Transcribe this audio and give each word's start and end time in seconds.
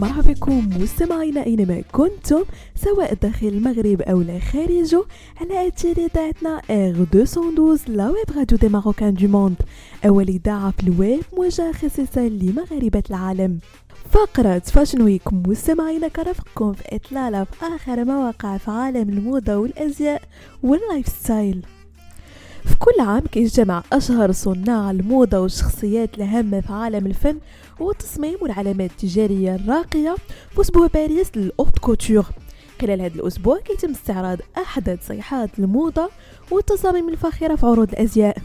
مرحبا 0.00 0.32
بكم 0.32 0.70
مستمعينا 0.82 1.46
أينما 1.46 1.82
كنتم 1.92 2.44
سواء 2.74 3.14
داخل 3.14 3.46
المغرب 3.46 4.02
أو 4.02 4.22
لا 4.22 4.38
خارجه 4.38 5.04
على 5.40 5.68
أثير 5.68 5.96
إذاعتنا 5.98 6.60
R 6.70 6.98
212 7.14 7.92
la 7.92 8.06
web 8.10 8.36
radio 8.36 8.58
des 8.58 8.68
Marocains 8.68 9.14
du 9.14 9.28
monde 9.28 9.56
أول 10.06 10.28
إذاعة 10.28 10.70
في 10.70 10.82
الويب 10.88 11.22
موجهة 11.32 11.72
خصيصا 11.72 12.20
لمغاربة 12.28 13.02
العالم. 13.10 13.58
فقرة 14.10 14.58
Fashion 14.58 15.02
Week 15.02 15.32
مستمعينا 15.32 16.08
كرفقكم 16.08 16.72
في 16.72 16.82
إطلالة 16.96 17.44
في 17.44 17.66
آخر 17.66 18.04
مواقع 18.04 18.56
في 18.56 18.70
عالم 18.70 19.08
الموضة 19.08 19.56
والأزياء 19.56 20.22
وال 20.62 21.08
lifestyle 21.08 21.66
في 22.64 22.76
كل 22.78 23.00
عام 23.00 23.20
كيجتمع 23.20 23.82
أشهر 23.92 24.32
صناع 24.32 24.90
الموضة 24.90 25.38
والشخصيات 25.38 26.18
الهامة 26.18 26.60
في 26.60 26.72
عالم 26.72 27.06
الفن 27.06 27.38
والتصميم 27.80 28.38
والعلامات 28.40 28.90
التجارية 28.90 29.54
الراقية 29.54 30.14
في 30.54 30.60
أسبوع 30.60 30.86
باريس 30.86 31.36
لل 31.36 31.48
haute 31.48 31.78
couture. 31.78 32.26
خلال 32.80 33.00
هذا 33.00 33.14
الأسبوع 33.14 33.58
كيتم 33.60 33.90
استعراض 33.90 34.38
أحدث 34.58 35.06
صيحات 35.06 35.58
الموضة 35.58 36.08
والتصاميم 36.50 37.08
الفاخرة 37.08 37.54
في 37.54 37.66
عروض 37.66 37.88
الأزياء. 37.92 38.36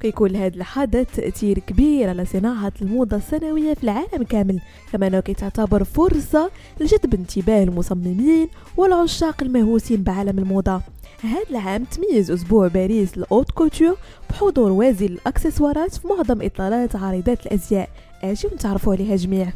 كيكون 0.00 0.30
لهذا 0.30 0.56
الحدث 0.56 1.16
تأثير 1.16 1.58
كبير 1.58 2.08
على 2.08 2.24
صناعة 2.24 2.72
الموضة 2.82 3.16
السنوية 3.16 3.74
في 3.74 3.84
العالم 3.84 4.22
كامل 4.28 4.60
كما 4.92 5.06
أنه 5.06 5.20
كيتعتبر 5.20 5.84
فرصة 5.84 6.50
لجذب 6.80 7.14
انتباه 7.14 7.62
المصممين 7.62 8.48
والعشاق 8.76 9.42
المهووسين 9.42 10.02
بعالم 10.02 10.38
الموضة. 10.38 10.80
هذا 11.22 11.50
العام 11.50 11.84
تميز 11.84 12.30
أسبوع 12.30 12.68
باريس 12.68 13.16
ال 13.16 13.22
haute 13.22 13.50
couture 13.50 13.96
بحضور 14.30 14.72
وازن 14.72 15.06
الأكسسوارات 15.06 15.94
في 15.94 16.08
معظم 16.08 16.42
إطلالات 16.42 16.96
عارضات 16.96 17.46
الأزياء 17.46 17.88
أجيو 18.22 18.50
نتعرفوا 18.54 18.94
عليها 18.94 19.16
جميع. 19.16 19.52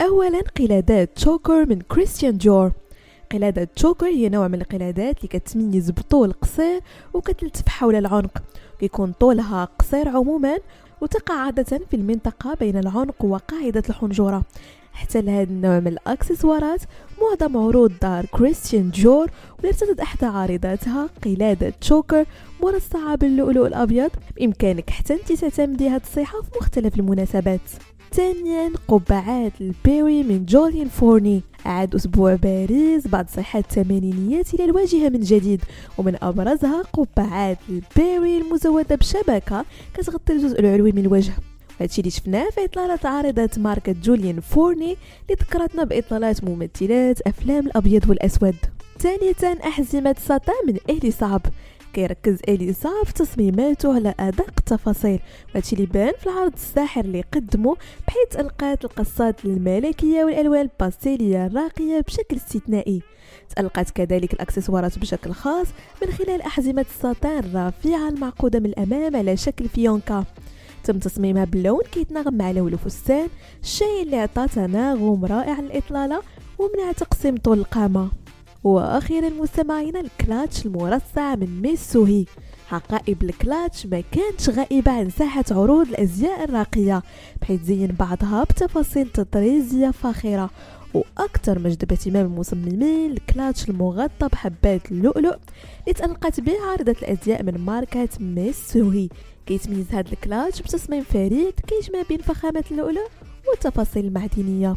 أولا 0.00 0.40
قلادات 0.58 1.10
تشوكر 1.16 1.66
من 1.66 1.80
كريستيان 1.80 2.38
جور. 2.38 2.72
قلادة 3.32 3.64
تشوكر 3.64 4.06
هي 4.06 4.28
نوع 4.28 4.48
من 4.48 4.60
القلادات 4.60 5.16
اللي 5.16 5.28
كتميز 5.28 5.90
بطول 5.90 6.32
قصير 6.32 6.80
وكتلتف 7.14 7.68
حول 7.68 7.94
العنق. 7.94 8.42
كيكون 8.80 9.12
طولها 9.12 9.68
قصير 9.78 10.08
عموما 10.08 10.56
وتقع 11.00 11.34
عادة 11.34 11.80
في 11.90 11.96
المنطقة 11.96 12.54
بين 12.60 12.76
العنق 12.76 13.24
وقاعدة 13.24 13.82
الحنجرة. 13.88 14.42
حتى 14.92 15.22
لهذا 15.22 15.42
النوع 15.50 15.80
من 15.80 15.86
الأكسسوارات 15.86 16.82
معظم 17.22 17.56
عروض 17.56 17.92
دار 18.02 18.26
كريستيان 18.26 18.90
جور 18.90 19.30
ولتزدد 19.64 20.00
إحدى 20.00 20.26
عارضاتها 20.26 21.08
قلادة 21.24 21.70
choker 21.80 22.26
مرصعة 22.62 23.14
باللؤلؤ 23.14 23.66
الأبيض. 23.66 24.10
بإمكانك 24.36 24.90
حتى 24.90 25.14
أنت 25.14 25.32
تعتمدي 25.32 25.88
هذه 25.88 26.02
الصيحة 26.02 26.42
في 26.42 26.48
مختلف 26.60 26.98
المناسبات. 26.98 27.60
ثانيا 28.12 28.72
قبعات 28.88 29.52
ال 29.60 29.70
béret 29.70 30.22
من 30.22 30.44
جوليان 30.44 30.88
فورني. 30.88 31.42
عاد 31.64 31.94
أسبوع 31.94 32.34
باريس 32.34 33.08
بعد 33.08 33.30
صيحات 33.30 33.64
الثمانينيات 33.64 34.54
إلى 34.54 34.64
الواجهة 34.64 35.08
من 35.08 35.20
جديد 35.20 35.60
ومن 35.98 36.16
أبرزها 36.22 36.82
قبعات 36.82 37.58
ال 37.68 37.80
béret 37.80 38.38
المزودة 38.38 38.94
بشبكة 38.96 39.64
كتغطي 39.94 40.32
الجزء 40.32 40.60
العلوي 40.60 40.92
من 40.92 40.98
الوجه. 40.98 41.32
هادشي 41.80 42.00
اللي 42.00 42.10
شفناه 42.10 42.50
في 42.50 42.64
إطلالة 42.64 42.98
عارضة 43.04 43.50
ماركة 43.56 43.94
جوليان 44.02 44.40
فورني 44.40 44.96
اللي 45.22 45.36
ذكرتنا 45.40 45.84
بإطلالات 45.84 46.44
ممثلات 46.44 47.20
أفلام 47.20 47.66
الأبيض 47.66 48.08
والأسود. 48.08 48.56
ثالثا 48.98 49.52
أحزمة 49.52 50.16
ساتان 50.18 50.54
من 50.66 50.76
أهلي 50.90 51.10
صعب. 51.10 51.42
كيركز 51.94 52.38
اليسا 52.48 52.90
في 53.04 53.12
تصميماته 53.12 53.94
على 53.94 54.14
أدق 54.20 54.52
التفاصيل. 54.58 55.20
وهادشي 55.54 55.76
اللي 55.76 55.86
بان 55.86 56.12
في 56.18 56.26
العرض 56.26 56.52
الساحر 56.52 57.00
اللي 57.04 57.24
قدمه 57.32 57.76
بحيث 58.08 58.40
ألقات 58.40 58.84
القصات 58.84 59.44
الملكية 59.44 60.24
والألوان 60.24 60.60
الباستيلية 60.60 61.46
الراقية 61.46 62.00
بشكل 62.00 62.36
استثنائي. 62.36 63.02
تألقت 63.56 63.90
كذلك 63.90 64.32
الأكسسوارات 64.32 64.98
بشكل 64.98 65.32
خاص 65.32 65.66
من 66.02 66.12
خلال 66.12 66.42
أحزمة 66.42 66.86
الساتان 66.90 67.38
الرفيعة 67.38 68.08
المعقودة 68.08 68.58
من 68.58 68.66
الأمام 68.66 69.16
على 69.16 69.36
شكل 69.36 69.68
فيونكا. 69.68 70.24
تم 70.84 70.98
تصميمها 70.98 71.44
باللون 71.44 71.82
كيتناغم 71.92 72.34
مع 72.34 72.50
لون 72.50 72.72
الفستان 72.72 73.28
الشيء 73.62 74.02
اللي 74.02 74.16
عطى 74.16 74.46
تناغم 74.48 75.24
رائع 75.24 75.60
للإطلالة 75.60 76.22
ومنع 76.58 76.92
تقسيم 76.92 77.36
طول 77.36 77.58
القامة. 77.58 78.23
وأخيرا 78.64 79.28
مستمعينا 79.28 80.00
الكلاتش 80.00 80.66
المرصع 80.66 81.34
من 81.34 81.62
ميسوهي. 81.62 82.24
حقائب 82.68 83.22
الكلاتش 83.22 83.86
ما 83.86 84.02
كانتش 84.12 84.48
غائبة 84.48 84.92
عن 84.92 85.10
ساحة 85.10 85.44
عروض 85.50 85.88
الأزياء 85.88 86.44
الراقية 86.44 87.02
بحيث 87.42 87.62
زين 87.62 87.86
بعضها 87.86 88.44
بتفاصيل 88.44 89.08
تطريزية 89.08 89.90
فاخرة. 89.90 90.50
وأكثر 90.94 91.58
ما 91.58 91.68
جذب 91.68 91.92
اهتمام 91.92 92.26
المصممين 92.26 93.10
الكلاتش 93.10 93.68
المغطى 93.68 94.28
بحبات 94.32 94.92
اللؤلؤ 94.92 95.36
اللي 95.80 95.94
تألقت 95.94 96.40
به 96.40 96.52
عارضة 96.70 96.96
الأزياء 97.02 97.42
من 97.42 97.58
ماركة 97.58 98.08
ميسوهي. 98.20 99.08
كيتميز 99.46 99.86
هذا 99.90 100.12
الكلاتش 100.12 100.62
بتصميم 100.62 101.02
فريد 101.02 101.54
كيجمع 101.66 102.02
بين 102.08 102.18
فخامة 102.18 102.64
اللؤلؤ 102.70 103.08
والتفاصيل 103.48 104.04
المعدنية. 104.04 104.74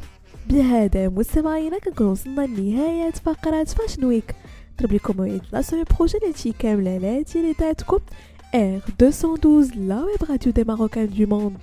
بهذا 0.50 1.10
مستمعينا 1.10 1.80
كنكون 1.80 2.08
وصلنا 2.08 2.42
لنهاية 2.42 3.12
فقرة 3.12 3.64
Fashion 3.64 4.06
Week 4.06 4.36
نضرب 4.80 4.94
لكم 4.94 5.18
موعد 5.18 5.42
la 5.54 5.62
semaine 5.62 5.84
prochaine 5.98 6.22
هادشي 6.28 6.52
كامل 6.60 6.88
على 6.88 7.24
تيليتاتكم 7.24 8.00
R 8.56 8.80
212 9.02 9.76
la 9.76 10.04
web 10.04 10.30
radio 10.30 10.52
des 10.52 10.64
Marocains 10.64 11.10
du 11.10 11.26
monde 11.26 11.58